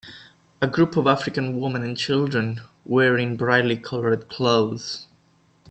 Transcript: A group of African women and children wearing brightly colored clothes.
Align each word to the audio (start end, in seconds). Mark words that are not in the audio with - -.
A 0.63 0.67
group 0.67 0.97
of 0.97 1.05
African 1.05 1.59
women 1.59 1.83
and 1.83 1.95
children 1.95 2.61
wearing 2.85 3.37
brightly 3.37 3.77
colored 3.77 4.27
clothes. 4.29 5.05